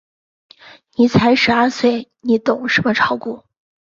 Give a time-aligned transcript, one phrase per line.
[0.95, 3.43] 你才十二岁，你懂什么炒股？